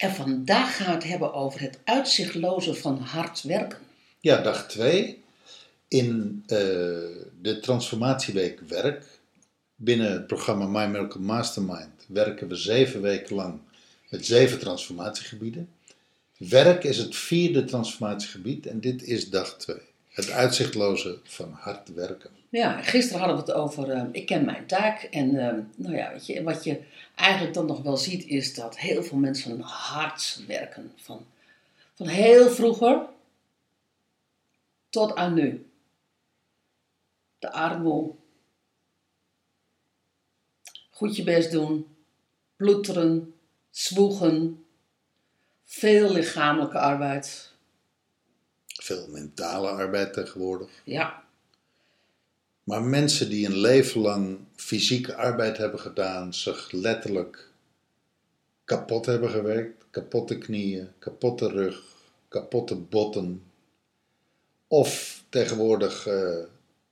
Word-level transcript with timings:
En 0.00 0.14
vandaag 0.14 0.76
gaan 0.76 0.86
we 0.86 0.92
het 0.92 1.04
hebben 1.04 1.32
over 1.32 1.60
het 1.60 1.78
uitzichtloze 1.84 2.74
van 2.74 2.98
hard 2.98 3.42
werken. 3.42 3.78
Ja, 4.20 4.42
dag 4.42 4.68
2. 4.68 5.22
In 5.88 6.42
eh, 6.46 6.58
de 7.42 7.58
transformatieweek 7.60 8.60
werk. 8.60 9.04
Binnen 9.74 10.12
het 10.12 10.26
programma 10.26 10.66
My 10.66 10.90
Miracle 10.90 11.20
Mastermind 11.20 12.04
werken 12.06 12.48
we 12.48 12.54
zeven 12.54 13.02
weken 13.02 13.36
lang 13.36 13.60
met 14.08 14.26
zeven 14.26 14.58
transformatiegebieden. 14.58 15.68
Werk 16.36 16.84
is 16.84 16.98
het 16.98 17.16
vierde 17.16 17.64
transformatiegebied 17.64 18.66
en 18.66 18.80
dit 18.80 19.02
is 19.02 19.30
dag 19.30 19.56
2. 19.56 19.76
Het 20.10 20.30
uitzichtloze 20.30 21.18
van 21.22 21.52
hard 21.52 21.94
werken. 21.94 22.30
Ja, 22.48 22.82
gisteren 22.82 23.18
hadden 23.18 23.44
we 23.44 23.52
het 23.52 23.60
over 23.60 23.90
eh, 23.90 24.04
ik 24.12 24.26
ken 24.26 24.44
mijn 24.44 24.66
taak. 24.66 25.02
En 25.02 25.48
eh, 25.48 25.58
nou 25.76 25.96
ja, 25.96 26.12
weet 26.12 26.26
je, 26.26 26.42
wat 26.42 26.64
je 26.64 26.80
eigenlijk 27.14 27.54
dan 27.54 27.66
nog 27.66 27.82
wel 27.82 27.96
ziet 27.96 28.26
is 28.26 28.54
dat 28.54 28.78
heel 28.78 29.02
veel 29.02 29.18
mensen 29.18 29.60
hard 29.60 30.42
werken. 30.46 30.92
Van, 30.96 31.26
van 31.94 32.06
heel 32.06 32.50
vroeger 32.50 33.06
tot 34.88 35.14
aan 35.14 35.34
nu. 35.34 35.70
De 37.38 37.52
armoe. 37.52 38.14
Goed 40.90 41.16
je 41.16 41.22
best 41.22 41.50
doen. 41.50 41.96
Ploeteren. 42.56 43.34
Zwoegen. 43.70 44.64
Veel 45.64 46.12
lichamelijke 46.12 46.78
arbeid. 46.78 47.49
Veel 48.90 49.06
mentale 49.08 49.68
arbeid 49.68 50.12
tegenwoordig. 50.12 50.68
Ja, 50.84 51.22
Maar 52.64 52.82
mensen 52.82 53.28
die 53.28 53.46
een 53.46 53.56
leven 53.56 54.00
lang 54.00 54.38
fysieke 54.56 55.14
arbeid 55.14 55.56
hebben 55.56 55.80
gedaan, 55.80 56.34
zich 56.34 56.72
letterlijk 56.72 57.48
kapot 58.64 59.06
hebben 59.06 59.30
gewerkt, 59.30 59.84
kapotte 59.90 60.38
knieën, 60.38 60.88
kapotte 60.98 61.48
rug, 61.48 61.82
kapotte 62.28 62.74
botten, 62.76 63.42
of 64.66 65.22
tegenwoordig 65.28 66.06
eh, 66.06 66.38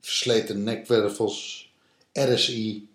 versleten 0.00 0.62
nekwervels, 0.62 1.70
RSI, 2.12 2.88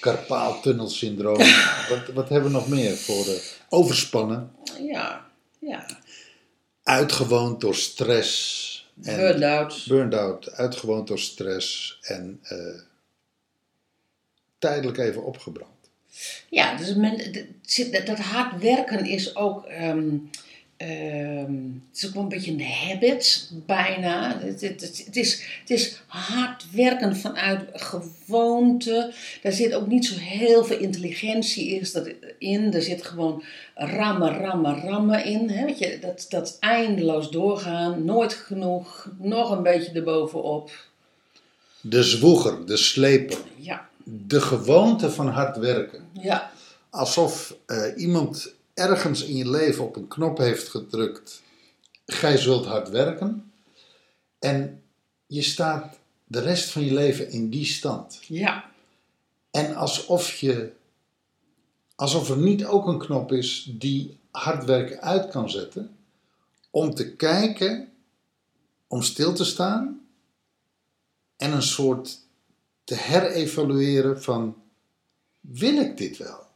karpaaltunnelsyndroom. 0.00 1.38
wat, 1.90 2.06
wat 2.14 2.28
hebben 2.28 2.50
we 2.50 2.56
nog 2.56 2.68
meer 2.68 2.96
voor 2.96 3.26
eh, 3.26 3.40
overspannen, 3.68 4.52
ja, 4.78 5.30
ja. 5.58 5.86
Uitgewoond 6.90 7.60
door 7.60 7.74
stress. 7.74 8.68
en- 9.02 9.16
Burn-out. 9.16 9.84
Burn-out, 9.88 10.52
uitgewoond 10.52 11.06
door 11.08 11.18
stress 11.18 11.98
en 12.02 12.38
eh, 12.42 12.80
tijdelijk 14.58 14.98
even 14.98 15.24
opgebrand. 15.24 15.68
Ja, 16.48 16.76
dus 16.76 16.94
men, 16.94 17.32
dat, 17.92 18.06
dat 18.06 18.18
hard 18.18 18.62
werken 18.62 19.04
is 19.04 19.36
ook, 19.36 19.64
ehm, 19.64 20.08
ehm, 20.80 21.54
het 21.88 21.96
is 21.98 22.06
ook 22.06 22.14
wel 22.14 22.22
een 22.22 22.28
beetje 22.28 22.52
een 22.52 22.64
habit, 22.64 23.50
bijna. 23.66 24.38
Het, 24.38 24.60
het, 24.60 24.80
het, 24.80 25.02
het 25.06 25.16
is, 25.16 25.42
het 25.60 25.70
is 25.70 26.00
hard 26.06 26.66
werken 26.72 27.16
vanuit 27.16 27.60
gewoonte. 27.72 29.12
Daar 29.42 29.52
zit 29.52 29.74
ook 29.74 29.86
niet 29.86 30.06
zo 30.06 30.14
heel 30.18 30.64
veel 30.64 30.78
intelligentie 30.78 31.82
in. 32.38 32.72
Er 32.74 32.82
zit 32.82 33.04
gewoon 33.04 33.42
rammen, 33.74 34.38
rammen, 34.38 34.80
rammen 34.80 35.24
in. 35.24 35.48
Hè? 35.50 35.64
Weet 35.64 35.78
je, 35.78 35.98
dat, 36.00 36.26
dat 36.28 36.56
eindeloos 36.60 37.30
doorgaan, 37.30 38.04
nooit 38.04 38.32
genoeg, 38.32 39.10
nog 39.18 39.50
een 39.50 39.62
beetje 39.62 39.92
erbovenop. 39.92 40.70
De 41.80 42.02
zwoeger, 42.02 42.66
de 42.66 42.76
sleper, 42.76 43.38
Ja, 43.56 43.88
de 44.04 44.40
gewoonte 44.40 45.10
van 45.10 45.28
hard 45.28 45.56
werken. 45.56 46.08
ja, 46.12 46.50
Alsof 46.90 47.54
eh, 47.66 47.82
iemand 47.96 48.54
ergens 48.80 49.24
in 49.24 49.36
je 49.36 49.50
leven 49.50 49.84
op 49.84 49.96
een 49.96 50.08
knop 50.08 50.38
heeft 50.38 50.68
gedrukt. 50.68 51.42
Gij 52.06 52.36
zult 52.36 52.66
hard 52.66 52.88
werken. 52.88 53.52
En 54.38 54.82
je 55.26 55.42
staat 55.42 55.98
de 56.24 56.40
rest 56.40 56.70
van 56.70 56.84
je 56.84 56.92
leven 56.92 57.30
in 57.30 57.50
die 57.50 57.64
stand. 57.64 58.20
ja, 58.26 58.70
En 59.50 59.74
alsof 59.74 60.34
je. 60.34 60.72
Alsof 61.94 62.30
er 62.30 62.36
niet 62.36 62.64
ook 62.64 62.86
een 62.86 62.98
knop 62.98 63.32
is 63.32 63.70
die 63.78 64.18
hard 64.30 64.64
werken 64.64 65.00
uit 65.00 65.30
kan 65.30 65.50
zetten. 65.50 65.96
Om 66.70 66.94
te 66.94 67.16
kijken, 67.16 67.92
om 68.86 69.02
stil 69.02 69.34
te 69.34 69.44
staan. 69.44 70.06
En 71.36 71.52
een 71.52 71.62
soort 71.62 72.18
te 72.84 72.94
herevalueren 72.94 74.22
van. 74.22 74.62
Wil 75.40 75.76
ik 75.76 75.96
dit 75.96 76.16
wel? 76.16 76.49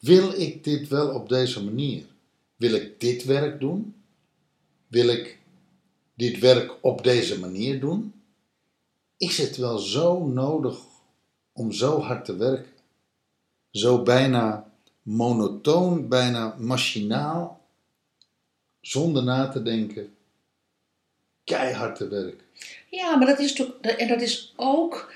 Wil 0.00 0.32
ik 0.40 0.64
dit 0.64 0.88
wel 0.88 1.14
op 1.14 1.28
deze 1.28 1.64
manier? 1.64 2.04
Wil 2.56 2.72
ik 2.72 3.00
dit 3.00 3.24
werk 3.24 3.60
doen? 3.60 3.94
Wil 4.86 5.08
ik 5.08 5.38
dit 6.14 6.38
werk 6.38 6.76
op 6.80 7.04
deze 7.04 7.38
manier 7.38 7.80
doen? 7.80 8.14
Is 9.16 9.38
het 9.38 9.56
wel 9.56 9.78
zo 9.78 10.26
nodig 10.26 10.78
om 11.52 11.72
zo 11.72 12.00
hard 12.00 12.24
te 12.24 12.36
werken? 12.36 12.72
Zo 13.70 14.02
bijna 14.02 14.72
monotoon, 15.02 16.08
bijna 16.08 16.54
machinaal, 16.58 17.60
zonder 18.80 19.24
na 19.24 19.48
te 19.48 19.62
denken, 19.62 20.14
keihard 21.44 21.96
te 21.96 22.08
werken. 22.08 22.46
Ja, 22.90 23.16
maar 23.16 23.26
dat 23.26 23.38
is 23.38 23.52
toch, 23.52 23.72
en 23.80 24.08
dat 24.08 24.20
is 24.20 24.52
ook 24.56 25.12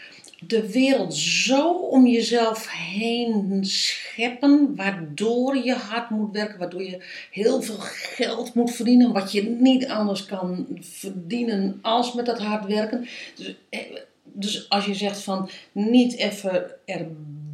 de 0.47 0.71
wereld 0.73 1.15
zo 1.15 1.73
om 1.73 2.07
jezelf 2.07 2.71
heen 2.71 3.59
scheppen, 3.65 4.77
waardoor 4.77 5.57
je 5.57 5.75
hard 5.75 6.11
moet 6.11 6.33
werken, 6.33 6.59
waardoor 6.59 6.83
je 6.83 7.05
heel 7.31 7.63
veel 7.63 7.79
geld 7.79 8.55
moet 8.55 8.75
verdienen, 8.75 9.13
wat 9.13 9.33
je 9.33 9.43
niet 9.43 9.87
anders 9.87 10.25
kan 10.27 10.67
verdienen 10.81 11.79
als 11.83 12.15
met 12.15 12.27
dat 12.27 12.39
hard 12.39 12.67
werken. 12.67 13.07
Dus, 13.35 13.57
eh, 13.69 13.81
dus 14.23 14.69
als 14.69 14.85
je 14.85 14.95
zegt 14.95 15.23
van 15.23 15.51
niet 15.73 16.17
even 16.17 16.71
er 16.85 17.07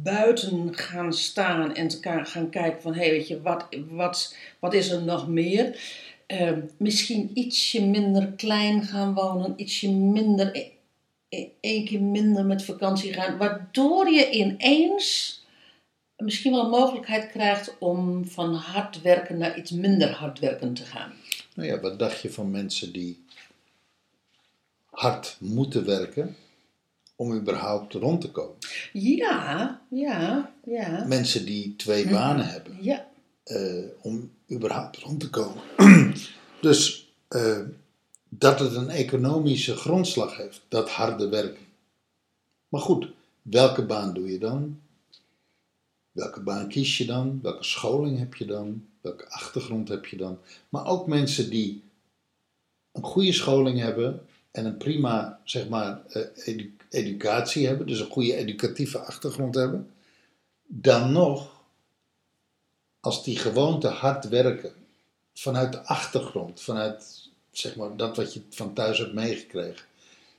buiten 0.03 0.75
gaan 0.75 1.13
staan 1.13 1.75
en 1.75 1.91
gaan 2.25 2.49
kijken 2.49 2.81
van 2.81 2.93
hé, 2.93 2.99
hey, 2.99 3.09
weet 3.09 3.27
je, 3.27 3.41
wat, 3.41 3.67
wat, 3.89 4.35
wat 4.59 4.73
is 4.73 4.89
er 4.89 5.03
nog 5.03 5.27
meer? 5.27 5.79
Eh, 6.25 6.51
misschien 6.77 7.31
ietsje 7.33 7.85
minder 7.85 8.27
klein 8.35 8.83
gaan 8.83 9.13
wonen, 9.13 9.53
ietsje 9.55 9.91
minder, 9.91 10.55
e- 10.55 10.59
e- 10.59 10.71
één 11.59 11.85
keer 11.85 12.01
minder 12.01 12.45
met 12.45 12.63
vakantie 12.63 13.13
gaan, 13.13 13.37
waardoor 13.37 14.09
je 14.09 14.29
ineens 14.29 15.39
misschien 16.17 16.51
wel 16.51 16.63
een 16.63 16.69
mogelijkheid 16.69 17.31
krijgt 17.31 17.75
om 17.79 18.25
van 18.25 18.53
hard 18.53 19.01
werken 19.01 19.37
naar 19.37 19.57
iets 19.57 19.71
minder 19.71 20.11
hard 20.11 20.39
werken 20.39 20.73
te 20.73 20.85
gaan. 20.85 21.13
Nou 21.55 21.67
ja, 21.67 21.79
wat 21.79 21.99
dacht 21.99 22.21
je 22.21 22.31
van 22.31 22.51
mensen 22.51 22.91
die 22.91 23.23
hard 24.89 25.37
moeten 25.39 25.85
werken 25.85 26.35
om 27.15 27.33
überhaupt 27.33 27.93
rond 27.93 28.21
te 28.21 28.31
komen? 28.31 28.55
Ja, 28.93 29.81
ja, 29.89 30.53
ja, 30.63 31.05
Mensen 31.07 31.45
die 31.45 31.75
twee 31.75 32.07
banen 32.09 32.47
hebben 32.47 32.77
ja, 32.81 33.07
eh, 33.43 33.83
om 34.01 34.31
überhaupt 34.51 34.97
rond 34.97 35.19
te 35.19 35.29
komen. 35.29 35.63
dus 36.61 37.11
eh, 37.27 37.59
dat 38.33 38.59
het 38.59 38.75
een 38.75 38.89
economische 38.89 39.75
grondslag 39.75 40.37
heeft, 40.37 40.61
dat 40.67 40.89
harde 40.89 41.29
werken. 41.29 41.65
Maar 42.67 42.81
goed, 42.81 43.07
welke 43.41 43.85
baan 43.85 44.13
doe 44.13 44.31
je 44.31 44.39
dan? 44.39 44.81
Welke 46.11 46.39
baan 46.39 46.67
kies 46.67 46.97
je 46.97 47.05
dan? 47.05 47.39
Welke 47.41 47.63
scholing 47.63 48.17
heb 48.17 48.35
je 48.35 48.45
dan? 48.45 48.85
Welke 49.01 49.29
achtergrond 49.29 49.87
heb 49.89 50.05
je 50.05 50.17
dan? 50.17 50.39
Maar 50.69 50.85
ook 50.85 51.07
mensen 51.07 51.49
die 51.49 51.83
een 52.91 53.03
goede 53.03 53.33
scholing 53.33 53.79
hebben 53.79 54.25
en 54.51 54.65
een 54.65 54.77
prima, 54.77 55.39
zeg 55.43 55.69
maar, 55.69 56.05
eh, 56.07 56.21
edu- 56.47 56.75
educatie 56.89 57.67
hebben, 57.67 57.87
dus 57.87 57.99
een 57.99 58.11
goede 58.11 58.35
educatieve 58.35 58.99
achtergrond 58.99 59.55
hebben, 59.55 59.91
dan 60.67 61.11
nog 61.11 61.61
als 62.99 63.23
die 63.23 63.37
gewoonte 63.37 63.87
hard 63.87 64.29
werken 64.29 64.73
vanuit 65.33 65.71
de 65.71 65.83
achtergrond, 65.85 66.61
vanuit 66.61 67.29
zeg 67.51 67.75
maar, 67.75 67.95
dat 67.95 68.15
wat 68.17 68.33
je 68.33 68.41
van 68.49 68.73
thuis 68.73 68.97
hebt 68.97 69.13
meegekregen, 69.13 69.85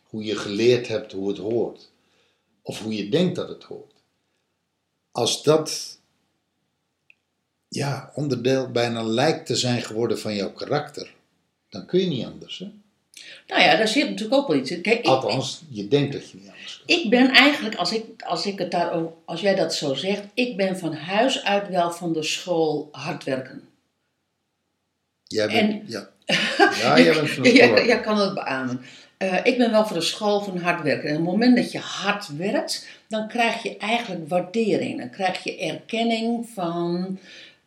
hoe 0.03 0.25
je 0.25 0.37
geleerd 0.37 0.89
hebt 0.89 1.13
hoe 1.13 1.29
het 1.29 1.39
hoort, 1.39 1.91
of 2.63 2.81
hoe 2.81 2.95
je 2.95 3.09
denkt 3.09 3.37
dat 3.37 3.49
het 3.49 3.63
hoort. 3.63 3.93
Als 5.11 5.43
dat 5.43 5.99
ja, 7.69 8.13
onderdeel 8.15 8.71
bijna 8.71 9.03
lijkt 9.03 9.47
te 9.47 9.57
zijn 9.57 9.83
geworden 9.83 10.19
van 10.19 10.35
jouw 10.35 10.53
karakter, 10.53 11.15
dan 11.69 11.87
kun 11.87 12.01
je 12.01 12.07
niet 12.07 12.27
anders. 12.27 12.59
Hè? 12.59 12.71
Nou 13.47 13.63
ja, 13.63 13.77
daar 13.77 13.89
zit 13.89 14.09
natuurlijk 14.09 14.41
ook 14.41 14.49
wel 14.49 14.57
iets 14.57 14.71
in. 14.71 14.83
Kijk, 14.83 14.99
ik, 14.99 15.07
Althans, 15.07 15.63
je 15.69 15.89
denkt 15.89 16.13
dat 16.13 16.31
je 16.31 16.37
niet 16.39 16.49
anders 16.49 16.83
ik 16.87 17.11
ben 17.11 17.31
eigenlijk, 17.31 17.75
als, 17.75 17.93
ik, 17.93 18.23
als, 18.23 18.47
ik 18.47 18.59
het 18.59 18.71
daar, 18.71 19.03
als 19.25 19.41
jij 19.41 19.55
dat 19.55 19.75
zo 19.75 19.95
zegt, 19.95 20.23
ik 20.35 20.57
ben 20.57 20.79
van 20.79 20.95
huis 20.95 21.45
uit 21.45 21.69
wel 21.69 21.91
van 21.93 22.13
de 22.13 22.23
school 22.23 22.89
hard 22.93 23.25
werken. 23.25 23.69
Jij 25.25 25.47
bent, 25.47 25.73
en- 25.73 25.85
ja. 25.87 26.11
ja, 26.81 26.99
jij 27.01 27.15
bent 27.15 27.31
van 27.31 27.43
de 27.43 27.53
Jij, 27.55 27.67
school. 27.67 27.85
jij 27.87 28.01
kan 28.01 28.19
het 28.19 28.35
beamen. 28.35 28.81
Eh, 29.17 29.39
ik 29.43 29.59
ben 29.59 29.71
wel 29.71 29.87
voor 29.87 29.97
de 29.97 30.03
school 30.03 30.41
van 30.41 30.57
hard 30.59 30.83
werken. 30.83 31.09
En 31.09 31.17
op 31.17 31.21
het 31.23 31.31
moment 31.31 31.57
dat 31.57 31.73
je 31.73 31.79
hard 31.79 32.37
werkt, 32.37 32.87
dan 33.09 33.29
krijg 33.29 33.63
je 33.63 33.77
eigenlijk 33.77 34.29
waardering. 34.29 34.99
Dan 34.99 35.11
krijg 35.11 35.45
je 35.45 35.59
erkenning 35.59 36.49
van, 36.55 37.19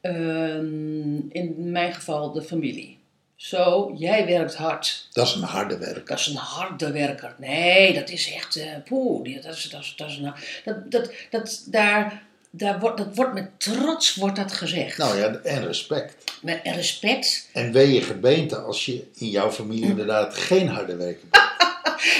ehm, 0.01 1.15
in 1.31 1.55
mijn 1.57 1.93
geval, 1.93 2.31
de 2.31 2.41
familie. 2.41 2.97
Zo, 3.35 3.93
jij 3.97 4.25
werkt 4.25 4.55
hard. 4.55 5.07
Dat 5.11 5.27
is 5.27 5.33
een 5.33 5.41
harde 5.41 5.77
werk. 5.77 6.07
Dat 6.07 6.19
is 6.19 6.27
een 6.27 6.35
harde 6.35 6.91
werker. 6.91 7.35
Nee, 7.37 7.93
dat 7.93 8.09
is 8.09 8.33
echt, 8.33 8.59
poeh, 8.85 9.23
die- 9.23 9.41
dat, 9.41 9.53
is, 9.55 9.69
dat, 9.69 9.81
is, 9.81 9.93
dat, 9.97 10.09
is 10.09 10.17
een, 10.17 10.33
dat, 10.65 10.91
dat, 10.91 11.11
dat, 11.29 11.63
daar, 11.69 12.23
daar 12.57 12.79
wordt, 12.79 12.97
dat 12.97 13.07
wordt 13.15 13.33
met 13.33 13.49
trots 13.57 14.15
wordt 14.15 14.35
dat 14.35 14.51
gezegd. 14.53 14.97
Nou 14.97 15.17
ja, 15.17 15.33
en 15.43 15.65
respect. 15.65 16.15
Met 16.41 16.59
respect. 16.63 17.49
En 17.53 17.71
wee 17.71 17.93
je 17.93 18.01
gebeente 18.01 18.57
als 18.57 18.85
je 18.85 19.07
in 19.15 19.29
jouw 19.29 19.51
familie 19.51 19.85
inderdaad 19.89 20.35
geen 20.37 20.67
harde 20.67 20.95
werker 20.95 21.27
bent. 21.31 21.43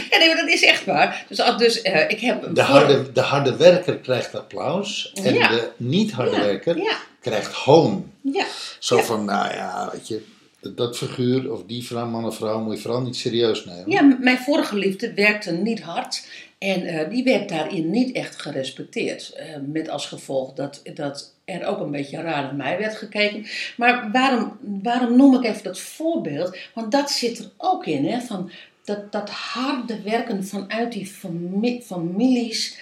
Ja, 0.09 0.17
nee, 0.17 0.27
maar 0.27 0.37
dat 0.37 0.47
is 0.47 0.63
echt 0.63 0.85
waar. 0.85 1.25
Dus, 1.29 1.41
dus 1.57 1.81
eh, 1.81 2.09
ik 2.09 2.19
heb 2.19 2.41
De 2.41 2.49
voor- 2.63 2.63
harde, 2.63 3.11
de 3.11 3.21
harde 3.21 3.55
werker 3.55 3.97
krijgt 3.97 4.35
applaus 4.35 5.11
en 5.23 5.33
Ja. 5.33 5.47
de 5.47 5.69
niet 5.77 6.11
harde 6.11 6.31
Ja, 6.35 6.41
werker 6.41 6.77
ja. 6.77 6.97
krijgt 7.21 7.53
hoon. 7.53 8.11
Ja, 8.21 8.45
Zo 8.79 8.97
van, 9.01 9.25
nou 9.25 9.53
ja, 9.53 9.89
weet 9.91 10.07
je, 10.07 10.25
dat, 10.73 10.97
figuur 10.97 11.51
of 11.51 11.63
die 11.63 11.83
vrouw, 11.83 12.07
man 12.07 12.25
of 12.25 12.35
vrouw 12.35 12.63
moet 12.63 12.75
je 12.75 12.81
vooral 12.81 13.01
niet 13.01 13.15
serieus 13.15 13.65
nemen. 13.65 13.91
ja, 13.91 14.01
mijn 14.19 14.38
vorige 14.38 14.77
liefde 14.77 15.13
werkte 15.13 15.51
niet 15.51 15.81
hard. 15.81 16.27
En 16.57 16.81
eh, 16.85 17.09
die 17.09 17.23
werd 17.23 17.50
daarin 17.50 17.89
niet 17.89 18.15
echt 18.15 18.41
gerespecteerd. 18.41 19.33
Eh, 19.33 19.45
met 19.67 19.89
als 19.89 20.06
gevolg 20.07 20.53
dat, 20.53 20.81
dat 20.94 21.33
er 21.45 21.65
ook 21.65 21.79
een 21.79 21.91
beetje 21.91 22.21
raar 22.21 22.44
naar 22.44 22.56
mij 22.56 22.77
werd 22.77 22.95
gekeken. 22.95 23.45
Maar 23.77 24.12
waarom, 24.12 24.57
waarom 24.83 25.17
noem 25.17 25.35
ik 25.35 25.44
even 25.44 25.63
dat 25.63 25.79
voorbeeld? 25.79 26.57
Want 26.73 26.91
dat 26.91 27.09
zit 27.09 27.39
er 27.39 27.50
ook 27.57 27.85
in. 27.85 28.06
Hè? 28.06 28.21
Van 28.21 28.51
dat, 28.83 29.11
dat 29.11 29.29
harde 29.29 30.01
werken 30.01 30.45
vanuit 30.45 30.91
die 30.91 31.06
fami- 31.06 31.81
families. 31.81 32.79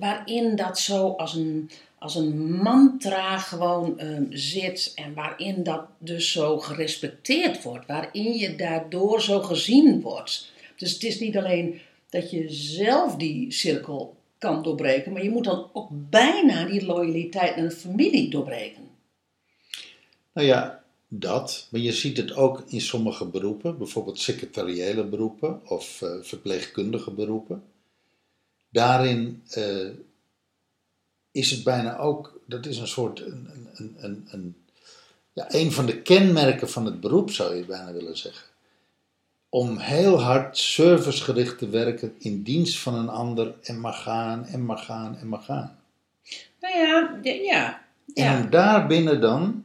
waarin 0.00 0.56
dat 0.56 0.78
zo 0.78 1.08
als 1.08 1.34
een, 1.34 1.70
als 2.04 2.14
een 2.14 2.52
mantra 2.52 3.38
gewoon 3.38 3.98
ehm, 3.98 4.24
zit. 4.30 4.92
En 4.94 5.14
waarin 5.14 5.62
dat 5.62 5.86
dus 5.98 6.32
zo 6.32 6.58
gerespecteerd 6.58 7.62
wordt. 7.62 7.86
Waarin 7.86 8.32
je 8.32 8.56
daardoor 8.56 9.22
zo 9.22 9.40
gezien 9.40 10.00
wordt. 10.00 10.52
Dus 10.76 10.92
het 10.92 11.02
is 11.02 11.20
niet 11.20 11.36
alleen 11.36 11.80
dat 12.10 12.30
je 12.30 12.52
zelf 12.52 13.16
die 13.16 13.52
cirkel 13.52 14.16
kan 14.38 14.62
doorbreken, 14.62 15.12
maar 15.12 15.22
je 15.22 15.30
moet 15.30 15.44
dan 15.44 15.70
ook 15.72 15.88
bijna 15.90 16.64
die 16.64 16.84
loyaliteit 16.84 17.56
naar 17.56 17.68
de 17.68 17.74
familie 17.74 18.30
doorbreken. 18.30 18.82
Nou 20.32 20.46
ja, 20.46 20.84
dat. 21.08 21.68
Maar 21.70 21.80
je 21.80 21.92
ziet 21.92 22.16
het 22.16 22.36
ook 22.36 22.64
in 22.66 22.80
sommige 22.80 23.26
beroepen, 23.26 23.78
bijvoorbeeld 23.78 24.18
secretariële 24.18 25.04
beroepen 25.04 25.60
of 25.68 26.02
eh, 26.02 26.10
verpleegkundige 26.22 27.10
beroepen. 27.10 27.62
Daarin 28.70 29.42
eh, 29.50 29.88
is 31.34 31.50
het 31.50 31.64
bijna 31.64 31.98
ook, 31.98 32.40
dat 32.46 32.66
is 32.66 32.78
een 32.78 32.88
soort, 32.88 33.20
een, 33.20 33.48
een, 33.74 33.94
een, 33.98 34.28
een, 34.30 34.56
ja, 35.32 35.46
een 35.48 35.72
van 35.72 35.86
de 35.86 36.02
kenmerken 36.02 36.70
van 36.70 36.84
het 36.84 37.00
beroep 37.00 37.30
zou 37.30 37.54
je 37.54 37.64
bijna 37.64 37.92
willen 37.92 38.16
zeggen. 38.16 38.48
Om 39.48 39.78
heel 39.78 40.20
hard 40.20 40.58
servicegericht 40.58 41.58
te 41.58 41.68
werken 41.68 42.14
in 42.18 42.42
dienst 42.42 42.78
van 42.78 42.94
een 42.94 43.08
ander 43.08 43.54
en 43.62 43.80
maar 43.80 43.92
gaan 43.92 44.46
en 44.46 44.64
maar 44.64 44.78
gaan 44.78 45.16
en 45.16 45.28
maar 45.28 45.40
gaan. 45.40 45.78
Nou 46.60 46.76
ja, 46.76 47.18
ja, 47.22 47.32
ja. 47.32 47.84
En 48.14 48.42
om 48.44 48.50
daarbinnen 48.50 49.20
dan 49.20 49.64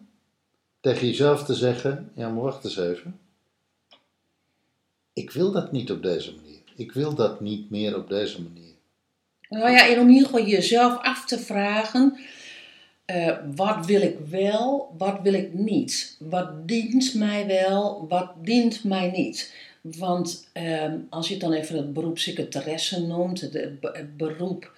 tegen 0.80 1.08
jezelf 1.08 1.44
te 1.44 1.56
zeggen: 1.56 2.12
ja, 2.16 2.30
maar 2.30 2.44
wacht 2.44 2.64
eens 2.64 2.78
even. 2.78 3.20
Ik 5.14 5.32
wil 5.32 5.52
dat 5.52 5.72
niet 5.72 5.92
op 5.92 6.02
deze 6.02 6.36
manier. 6.36 6.62
Ik 6.76 6.92
wil 6.92 7.16
dat 7.16 7.40
niet 7.40 7.70
meer 7.70 7.98
op 7.98 8.10
deze 8.10 8.42
manier. 8.42 8.74
Nou 9.50 9.72
ja, 9.72 9.88
en 9.90 10.00
om 10.00 10.08
in 10.08 10.14
ieder 10.14 10.30
jezelf 10.48 11.02
af 11.02 11.26
te 11.26 11.40
vragen, 11.40 12.18
eh, 13.06 13.38
wat 13.56 13.86
wil 13.86 14.02
ik 14.02 14.18
wel, 14.30 14.96
wat 14.98 15.20
wil 15.24 15.34
ik 15.34 15.54
niet? 15.54 16.16
Wat 16.20 16.68
dient 16.68 17.14
mij 17.14 17.48
wel, 17.48 18.06
wat 18.08 18.32
dient 18.42 18.84
mij 18.84 19.12
niet? 19.12 19.54
Want 19.82 20.48
ehm, 20.54 20.98
als 21.10 21.28
je 21.28 21.34
het 21.34 21.42
dan 21.44 21.54
even 21.54 21.78
het 21.78 21.94
beroep 21.94 22.18
secretaresse 22.20 23.02
noemt, 23.08 23.42
het, 23.42 23.54
het 23.54 23.80
be- 23.80 23.92
het 23.94 24.18
beroep 24.18 24.72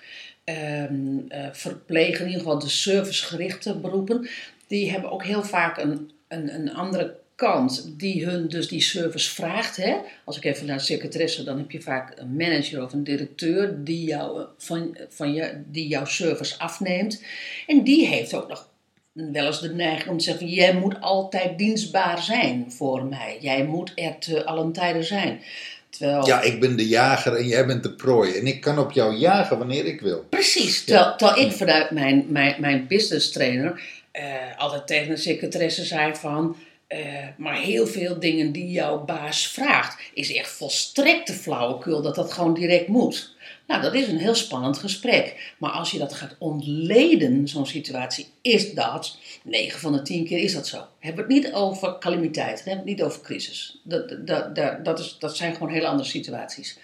verpleger, 1.52 2.22
in 2.22 2.28
ieder 2.28 2.42
geval 2.42 2.60
de 2.60 2.70
servicegerichte 2.70 3.76
beroepen, 3.80 4.30
die 4.68 4.92
hebben 4.92 5.12
ook 5.12 5.24
heel 5.24 5.44
vaak 5.44 5.78
een, 5.78 6.12
een, 6.28 6.54
een 6.56 6.74
andere 6.74 7.21
kant 7.42 7.94
die 7.98 8.26
hun 8.26 8.48
dus 8.48 8.68
die 8.68 8.82
service 8.82 9.30
vraagt. 9.30 9.76
Hè? 9.76 9.96
Als 10.26 10.38
ik 10.38 10.44
even 10.44 10.66
naar 10.66 10.78
de 10.78 10.84
secretaresse, 10.84 11.44
dan 11.44 11.58
heb 11.58 11.72
je 11.72 11.82
vaak 11.82 12.14
een 12.16 12.36
manager 12.36 12.84
of 12.84 12.94
een 12.94 13.04
directeur 13.04 13.84
die, 13.84 14.06
jou, 14.06 14.40
eh, 14.40 14.46
van, 14.58 14.98
van 15.10 15.34
je, 15.34 15.62
die 15.66 15.88
jouw 15.88 16.06
service 16.06 16.60
afneemt. 16.60 17.24
En 17.68 17.84
die 17.84 18.08
heeft 18.08 18.34
ook 18.34 18.48
nog 18.48 18.70
wel 19.14 19.46
eens 19.46 19.62
de 19.62 19.74
neiging 19.74 20.10
om 20.10 20.18
te 20.18 20.24
zeggen: 20.24 20.48
Jij 20.48 20.74
moet 20.74 21.02
altijd 21.02 21.58
dienstbaar 21.58 22.22
zijn 22.22 22.72
voor 22.72 23.06
mij. 23.06 23.38
Jij 23.40 23.66
moet 23.66 23.92
er 23.96 24.18
te 24.20 24.46
allen 24.46 24.72
tijden 24.72 25.04
zijn. 25.04 25.42
Terwijl, 25.90 26.26
Ja, 26.26 26.42
ik 26.42 26.60
ben 26.60 26.78
de 26.78 26.88
jager 26.88 27.36
en 27.36 27.48
jij 27.48 27.66
bent 27.66 27.84
de 27.84 27.92
prooi. 27.92 28.38
En 28.38 28.48
ik 28.48 28.62
kan 28.62 28.80
op 28.80 28.92
jou 28.92 29.16
jagen 29.16 29.58
wanneer 29.58 29.86
ik 29.86 30.02
wil. 30.02 30.26
Precies, 30.30 30.84
terwijl, 30.84 31.16
terwijl 31.16 31.46
ik 31.46 31.52
vanuit 31.52 31.92
mijn, 31.92 32.26
mijn, 32.28 32.56
mijn 32.60 32.88
business 32.88 33.32
trainer 33.32 33.82
eh, 34.12 34.24
altijd 34.58 34.88
tegen 34.88 35.10
de 35.10 35.22
secretaresse 35.22 35.86
zei 35.86 36.16
van... 36.16 36.56
eh, 36.92 37.28
maar 37.38 37.58
heel 37.58 37.88
veel 37.88 38.20
dingen 38.20 38.52
die 38.52 38.72
jouw 38.72 39.04
baas 39.04 39.48
vraagt, 39.48 40.02
is 40.14 40.34
echt 40.34 40.50
volstrekte 40.50 41.34
flauwekul 41.34 42.02
dat 42.02 42.16
dat 42.16 42.34
gewoon 42.34 42.54
direct 42.54 42.88
moet. 42.88 43.36
Nou, 43.68 43.82
dat 43.82 43.94
is 43.94 44.08
een 44.08 44.18
heel 44.18 44.36
spannend 44.36 44.78
gesprek. 44.78 45.54
Maar 45.58 45.72
als 45.72 45.92
je 45.92 45.98
dat 45.98 46.14
gaat 46.14 46.36
ontleden, 46.40 47.48
zo'n 47.48 47.66
situatie, 47.66 48.28
is 48.42 48.74
dat, 48.74 49.18
9 49.44 49.80
van 49.80 49.92
de 49.92 50.02
10 50.02 50.26
keer 50.26 50.38
is 50.38 50.54
dat 50.54 50.68
zo. 50.68 50.86
Hebben 51.00 51.24
het 51.24 51.34
niet 51.34 51.54
over 51.54 51.98
calamiteit, 51.98 52.64
we 52.64 52.70
het 52.70 52.86
niet 52.86 53.04
over 53.04 53.22
crisis. 53.22 53.80
Dat, 53.84 54.27
dat, 54.27 54.56
dat, 54.84 55.00
is, 55.00 55.15
dat 55.20 55.38
zijn 55.38 55.54
gewoon 55.54 55.70
hele 55.72 55.88
andere 55.88 56.10
situaties. 56.10 56.77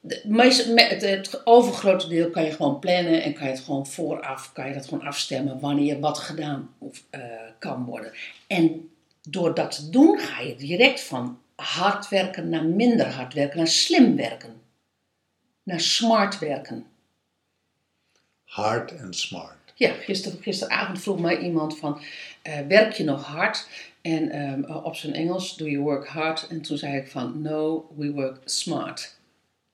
De 0.00 0.20
het 1.00 1.40
overgrote 1.44 2.08
deel 2.08 2.30
kan 2.30 2.44
je 2.44 2.50
gewoon 2.50 2.78
plannen 2.78 3.22
en 3.22 3.34
kan 3.34 3.46
je 3.46 3.52
het 3.52 3.62
gewoon 3.62 3.86
vooraf, 3.86 4.52
kan 4.52 4.68
je 4.68 4.74
dat 4.74 4.88
gewoon 4.88 5.06
afstemmen 5.06 5.60
wanneer 5.60 6.00
wat 6.00 6.18
gedaan 6.18 6.70
of, 6.78 7.02
eh, 7.10 7.20
kan 7.58 7.84
worden. 7.84 8.12
En 8.46 8.90
door 9.28 9.54
dat 9.54 9.72
te 9.72 9.90
doen 9.90 10.18
ga 10.18 10.40
je 10.40 10.54
direct 10.54 11.00
van 11.00 11.38
hard 11.54 12.08
werken 12.08 12.48
naar 12.48 12.64
minder 12.64 13.06
hard 13.06 13.34
werken, 13.34 13.58
naar 13.58 13.66
slim 13.66 14.16
werken, 14.16 14.60
naar 15.62 15.80
smart 15.80 16.38
werken. 16.38 16.86
Hard 18.44 18.94
en 18.94 19.14
smart. 19.14 19.54
Ja, 19.74 19.92
gister, 19.92 20.32
gisteravond 20.40 21.02
vroeg 21.02 21.20
mij 21.20 21.38
iemand 21.38 21.78
van, 21.78 22.00
eh, 22.42 22.58
werk 22.68 22.92
je 22.92 23.04
nog 23.04 23.24
hard? 23.24 23.68
En 24.00 24.30
ehm, 24.30 24.72
op 24.72 24.96
zijn 24.96 25.14
Engels, 25.14 25.56
do 25.56 25.64
you 25.64 25.82
work 25.82 26.06
hard? 26.06 26.46
En 26.46 26.60
toen 26.60 26.78
zei 26.78 26.96
ik 26.96 27.08
van, 27.08 27.42
no, 27.42 27.88
we 27.96 28.10
work 28.10 28.38
smart. 28.44 29.16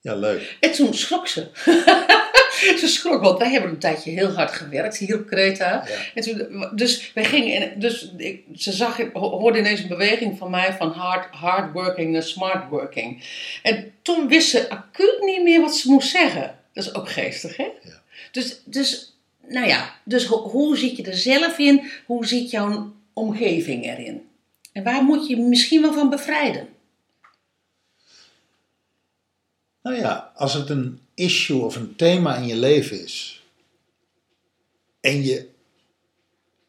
Ja, 0.00 0.14
leuk. 0.14 0.56
En 0.61 0.73
toen 0.73 0.94
schrok 0.94 1.26
ze. 1.26 1.50
ze 2.81 2.88
schrok, 2.88 3.23
want 3.23 3.38
wij 3.38 3.50
hebben 3.50 3.71
een 3.71 3.78
tijdje 3.78 4.11
heel 4.11 4.33
hard 4.33 4.50
gewerkt 4.52 4.97
hier 4.97 5.14
op 5.19 5.26
Kreta. 5.26 5.85
Ja. 5.88 5.95
En 6.14 6.23
toen, 6.23 6.69
dus 6.75 7.12
wij 7.14 7.25
gingen, 7.25 7.61
en 7.73 7.81
dus 7.81 8.12
ik, 8.16 8.42
ze 8.57 8.73
zag, 8.73 8.97
ho- 9.12 9.38
hoorde 9.38 9.59
ineens 9.59 9.81
een 9.81 9.88
beweging 9.88 10.38
van 10.38 10.50
mij 10.50 10.73
van 10.73 10.90
hard, 10.90 11.35
hard 11.35 11.73
working 11.73 12.12
naar 12.12 12.23
smart 12.23 12.69
working. 12.71 13.25
En 13.62 13.92
toen 14.02 14.28
wist 14.28 14.49
ze 14.50 14.69
acuut 14.71 15.19
niet 15.21 15.42
meer 15.42 15.61
wat 15.61 15.76
ze 15.76 15.90
moest 15.90 16.09
zeggen. 16.11 16.59
Dat 16.73 16.85
is 16.85 16.95
ook 16.95 17.09
geestig, 17.11 17.57
hè? 17.57 17.69
Ja. 17.83 18.02
Dus, 18.33 18.61
dus, 18.64 19.16
nou 19.49 19.66
ja, 19.66 19.95
dus 20.04 20.25
ho- 20.26 20.49
hoe 20.49 20.76
zit 20.78 20.97
je 20.97 21.02
er 21.02 21.16
zelf 21.16 21.59
in? 21.59 21.90
Hoe 22.07 22.26
zit 22.26 22.50
jouw 22.50 22.92
omgeving 23.12 23.85
erin? 23.85 24.23
En 24.73 24.83
waar 24.83 25.02
moet 25.02 25.26
je 25.26 25.37
je 25.37 25.42
misschien 25.42 25.83
wel 25.83 25.92
van 25.92 26.11
bevrijden? 26.11 26.69
Nou 29.83 29.97
ja, 29.97 30.33
als 30.35 30.55
het 30.55 30.69
een 30.69 31.01
issue 31.15 31.61
of 31.61 31.77
een 31.77 31.97
thema 31.97 32.37
in 32.37 32.47
je 32.47 32.57
leven 32.57 33.03
is. 33.03 33.45
En 35.01 35.23
je 35.23 35.49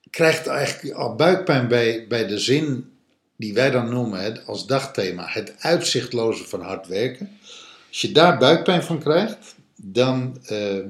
krijgt 0.10 0.48
eigenlijk 0.48 0.96
al 0.96 1.16
buikpijn 1.16 1.68
bij, 1.68 2.08
bij 2.08 2.28
de 2.28 2.40
zin 2.40 2.92
die 3.36 3.54
wij 3.54 3.72
dan 3.72 3.90
noemen 3.90 4.20
het, 4.24 4.46
als 4.46 4.68
dagthema. 4.68 5.28
Het 5.28 5.56
uitzichtloze 5.60 6.44
van 6.44 6.62
hard 6.62 6.88
werken. 6.88 7.40
Als 7.88 8.02
je 8.02 8.12
daar 8.12 8.38
buikpijn 8.38 8.84
van 8.84 9.00
krijgt, 9.00 9.56
dan, 9.76 10.38
eh, 10.46 10.86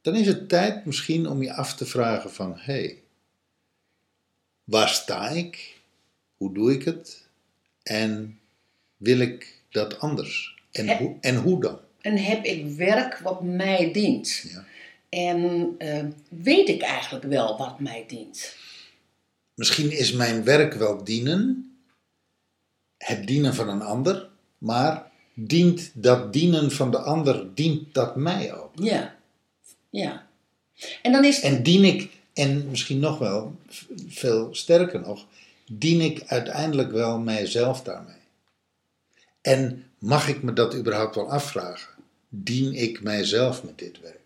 dan 0.00 0.14
is 0.14 0.26
het 0.26 0.48
tijd 0.48 0.84
misschien 0.84 1.26
om 1.26 1.42
je 1.42 1.52
af 1.52 1.74
te 1.74 1.86
vragen 1.86 2.30
van... 2.30 2.52
Hé, 2.56 2.72
hey, 2.72 3.02
Waar 4.70 4.88
sta 4.88 5.28
ik? 5.28 5.80
Hoe 6.36 6.54
doe 6.54 6.72
ik 6.72 6.84
het? 6.84 7.28
En 7.82 8.40
wil 8.96 9.18
ik 9.18 9.59
dat 9.70 9.98
anders? 9.98 10.58
En, 10.72 10.96
hoe, 10.96 11.16
en 11.20 11.36
hoe 11.36 11.60
dan? 11.60 11.78
En 12.00 12.16
heb 12.16 12.44
ik 12.44 12.66
werk 12.66 13.18
wat 13.18 13.42
mij 13.42 13.92
dient? 13.92 14.44
Ja. 14.48 14.64
En 15.08 15.74
eh, 15.78 16.04
weet 16.28 16.68
ik 16.68 16.82
eigenlijk 16.82 17.24
wel 17.24 17.58
wat 17.58 17.80
mij 17.80 18.04
dient? 18.06 18.56
Misschien 19.54 19.90
is 19.90 20.12
mijn 20.12 20.44
werk 20.44 20.74
wel 20.74 21.04
dienen, 21.04 21.72
het 22.98 23.26
dienen 23.26 23.54
van 23.54 23.68
een 23.68 23.82
ander, 23.82 24.28
maar 24.58 25.10
dient 25.34 25.90
dat 25.94 26.32
dienen 26.32 26.70
van 26.70 26.90
de 26.90 26.98
ander, 26.98 27.54
dient 27.54 27.94
dat 27.94 28.16
mij 28.16 28.54
ook? 28.54 28.72
Ja. 28.74 29.16
Ja. 29.90 30.26
En 31.02 31.12
dan 31.12 31.24
is 31.24 31.40
En 31.40 31.62
dien 31.62 31.84
ik, 31.84 32.10
en 32.32 32.70
misschien 32.70 32.98
nog 32.98 33.18
wel, 33.18 33.54
veel 34.08 34.48
sterker 34.54 35.00
nog, 35.00 35.26
dien 35.66 36.00
ik 36.00 36.22
uiteindelijk 36.26 36.92
wel 36.92 37.18
mijzelf 37.18 37.82
daarmee? 37.82 38.19
En 39.40 39.84
mag 39.98 40.28
ik 40.28 40.42
me 40.42 40.52
dat 40.52 40.74
überhaupt 40.74 41.14
wel 41.14 41.30
afvragen? 41.30 41.94
Dien 42.28 42.72
ik 42.72 43.02
mijzelf 43.02 43.64
met 43.64 43.78
dit 43.78 44.00
werk? 44.00 44.20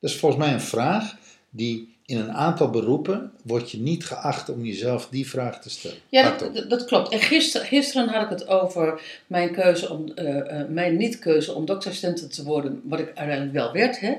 Dat 0.00 0.10
is 0.10 0.16
volgens 0.16 0.44
mij 0.44 0.52
een 0.52 0.60
vraag 0.60 1.16
die 1.50 1.96
in 2.08 2.18
een 2.18 2.32
aantal 2.32 2.70
beroepen 2.70 3.32
wordt 3.42 3.70
je 3.70 3.78
niet 3.78 4.04
geacht 4.04 4.48
om 4.48 4.64
jezelf 4.64 5.08
die 5.10 5.28
vraag 5.28 5.60
te 5.60 5.70
stellen. 5.70 5.98
Ja, 6.08 6.36
dat, 6.36 6.70
dat 6.70 6.84
klopt. 6.84 7.12
En 7.12 7.18
gisteren, 7.18 7.66
gisteren 7.66 8.08
had 8.08 8.22
ik 8.22 8.28
het 8.28 8.48
over 8.48 9.00
mijn, 9.26 9.52
keuze 9.52 9.90
om, 9.90 10.12
eh, 10.14 10.64
mijn 10.68 10.96
niet-keuze 10.96 11.54
om 11.54 11.64
doktersstudent 11.64 12.34
te 12.34 12.44
worden, 12.44 12.80
wat 12.84 12.98
ik 12.98 13.06
uiteindelijk 13.06 13.52
wel 13.52 13.72
werd. 13.72 14.00
Hè. 14.00 14.14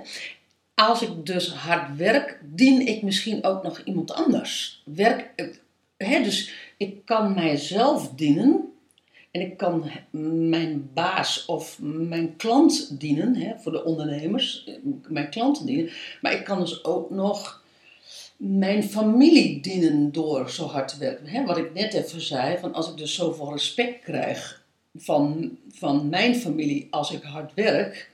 Als 0.73 1.01
ik 1.01 1.25
dus 1.25 1.53
hard 1.53 1.97
werk, 1.97 2.39
dien 2.43 2.87
ik 2.87 3.01
misschien 3.01 3.43
ook 3.43 3.63
nog 3.63 3.81
iemand 3.83 4.13
anders. 4.13 4.81
Werk, 4.85 5.29
eh, 5.35 5.45
hè, 5.97 6.23
dus 6.23 6.51
ik 6.77 7.05
kan 7.05 7.33
mijzelf 7.33 8.09
dienen 8.15 8.73
en 9.31 9.41
ik 9.41 9.57
kan 9.57 9.91
mijn 10.11 10.89
baas 10.93 11.45
of 11.45 11.79
mijn 11.81 12.35
klant 12.35 12.99
dienen, 12.99 13.35
hè, 13.35 13.53
voor 13.57 13.71
de 13.71 13.83
ondernemers, 13.83 14.63
eh, 14.67 14.73
mijn 15.07 15.29
klanten 15.29 15.65
dienen. 15.65 15.91
Maar 16.21 16.33
ik 16.33 16.43
kan 16.43 16.59
dus 16.59 16.83
ook 16.83 17.09
nog 17.09 17.63
mijn 18.37 18.83
familie 18.83 19.61
dienen 19.61 20.11
door 20.11 20.49
zo 20.49 20.65
hard 20.65 20.87
te 20.87 20.97
werken. 20.97 21.27
Hè, 21.27 21.45
wat 21.45 21.57
ik 21.57 21.73
net 21.73 21.93
even 21.93 22.21
zei, 22.21 22.57
van 22.57 22.73
als 22.73 22.89
ik 22.89 22.97
dus 22.97 23.13
zoveel 23.13 23.51
respect 23.51 24.03
krijg 24.03 24.63
van, 24.95 25.57
van 25.71 26.09
mijn 26.09 26.35
familie 26.35 26.87
als 26.89 27.11
ik 27.11 27.23
hard 27.23 27.53
werk, 27.53 28.11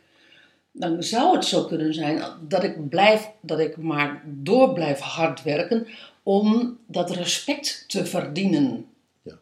dan 0.72 1.04
zou 1.04 1.36
het 1.36 1.46
zo 1.46 1.64
kunnen 1.66 1.94
zijn 1.94 2.24
dat 2.48 2.64
ik, 2.64 2.90
blijf, 2.90 3.32
dat 3.42 3.60
ik 3.60 3.78
maar 3.78 4.24
door 4.26 4.74
blijf 4.74 5.00
hard 5.00 5.44
werken 5.44 5.88
om 6.24 6.78
dat 6.88 7.12
respect 7.12 7.84
te 7.88 8.06
verdienen. 8.06 8.86
Ja. 9.22 9.40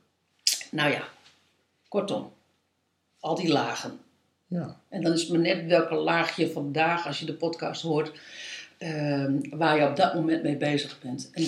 Nou 0.72 0.92
ja, 0.92 1.08
kortom, 1.94 2.34
al 3.20 3.36
die 3.36 3.52
lagen. 3.52 4.00
Ja. 4.48 4.82
En 4.90 5.02
dan 5.02 5.14
is 5.14 5.22
het 5.22 5.30
maar 5.30 5.40
net 5.40 5.66
welke 5.66 5.96
laag 5.96 6.36
je 6.36 6.52
vandaag, 6.52 7.08
als 7.08 7.20
je 7.20 7.26
de 7.26 7.34
podcast 7.34 7.82
hoort, 7.82 8.12
ehm, 8.78 9.40
waar 9.50 9.78
je 9.78 9.88
op 9.88 9.96
dat 9.96 10.14
moment 10.14 10.44
mee 10.44 10.58
bezig 10.58 11.00
bent. 11.02 11.30
En 11.32 11.46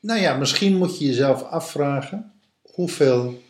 Nou 0.00 0.20
ja, 0.20 0.36
misschien 0.36 0.76
moet 0.76 0.98
je 0.98 1.06
jezelf 1.06 1.42
afvragen 1.42 2.32
hoeveel 2.62 3.42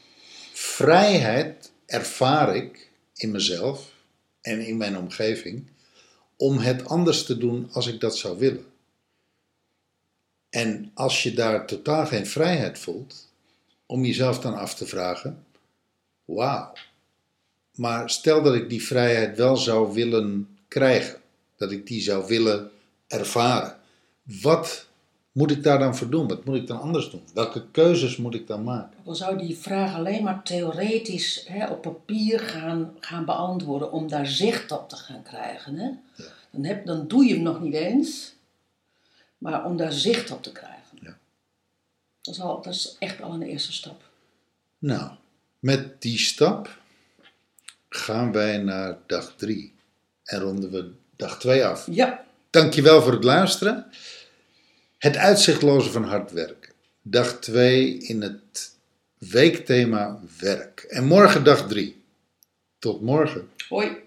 vrijheid 0.52 1.72
ervaar 1.86 2.56
ik 2.56 2.90
in 3.14 3.30
mezelf 3.30 3.92
en 4.40 4.66
in 4.66 4.76
mijn 4.76 4.98
omgeving 4.98 5.66
om 6.36 6.58
het 6.58 6.88
anders 6.88 7.24
te 7.24 7.38
doen 7.38 7.68
als 7.72 7.86
ik 7.86 8.00
dat 8.00 8.16
zou 8.16 8.38
willen. 8.38 8.66
En 10.50 10.90
als 10.94 11.22
je 11.22 11.34
daar 11.34 11.66
totaal 11.66 12.06
geen 12.06 12.26
vrijheid 12.26 12.78
voelt, 12.78 13.32
om 13.86 14.04
jezelf 14.04 14.40
dan 14.40 14.54
af 14.54 14.74
te 14.74 14.86
vragen: 14.86 15.43
wauw, 16.24 16.72
maar 17.74 18.10
stel 18.10 18.42
dat 18.42 18.54
ik 18.54 18.68
die 18.68 18.84
vrijheid 18.84 19.36
wel 19.36 19.56
zou 19.56 19.94
willen 19.94 20.56
krijgen, 20.68 21.20
dat 21.56 21.70
ik 21.70 21.86
die 21.86 22.00
zou 22.00 22.26
willen 22.26 22.70
ervaren, 23.06 23.76
wat 24.22 24.86
moet 25.34 25.50
ik 25.50 25.62
daar 25.62 25.78
dan 25.78 25.96
voor 25.96 26.10
doen? 26.10 26.28
Wat 26.28 26.44
moet 26.44 26.56
ik 26.56 26.66
dan 26.66 26.80
anders 26.80 27.10
doen? 27.10 27.22
Welke 27.34 27.70
keuzes 27.70 28.16
moet 28.16 28.34
ik 28.34 28.46
dan 28.46 28.64
maken? 28.64 28.98
dan 29.04 29.16
zou 29.16 29.38
die 29.38 29.56
vraag 29.56 29.94
alleen 29.94 30.22
maar 30.22 30.42
theoretisch 30.42 31.44
hè, 31.48 31.66
op 31.66 31.82
papier 31.82 32.40
gaan, 32.40 32.96
gaan 33.00 33.24
beantwoorden 33.24 33.92
om 33.92 34.08
daar 34.08 34.26
zicht 34.26 34.72
op 34.72 34.88
te 34.88 34.96
gaan 34.96 35.22
krijgen. 35.22 35.76
Hè? 35.76 35.90
Dan, 36.50 36.64
heb, 36.64 36.86
dan 36.86 37.08
doe 37.08 37.24
je 37.24 37.34
hem 37.34 37.42
nog 37.42 37.60
niet 37.60 37.74
eens, 37.74 38.34
maar 39.38 39.64
om 39.64 39.76
daar 39.76 39.92
zicht 39.92 40.30
op 40.30 40.42
te 40.42 40.52
krijgen. 40.52 40.98
Ja. 41.00 41.16
Dat, 42.20 42.34
is 42.34 42.40
al, 42.40 42.62
dat 42.62 42.74
is 42.74 42.96
echt 42.98 43.22
al 43.22 43.32
een 43.32 43.42
eerste 43.42 43.72
stap. 43.72 44.02
Nou, 44.78 45.10
met 45.64 46.02
die 46.02 46.18
stap 46.18 46.78
gaan 47.88 48.32
wij 48.32 48.58
naar 48.58 48.98
dag 49.06 49.34
3 49.36 49.74
en 50.24 50.40
ronden 50.40 50.70
we 50.70 50.90
dag 51.16 51.38
2 51.38 51.64
af. 51.64 51.86
Ja, 51.90 52.24
Dankjewel 52.54 53.02
voor 53.02 53.12
het 53.12 53.24
luisteren. 53.24 53.86
Het 54.98 55.16
uitzichtloze 55.16 55.90
van 55.90 56.04
hard 56.04 56.32
werken. 56.32 56.72
Dag 57.02 57.38
2 57.38 57.98
in 57.98 58.22
het 58.22 58.74
weekthema 59.18 60.20
werk. 60.38 60.80
En 60.80 61.04
morgen 61.04 61.44
dag 61.44 61.68
3. 61.68 62.02
Tot 62.78 63.00
morgen. 63.00 63.50
hoi. 63.68 64.03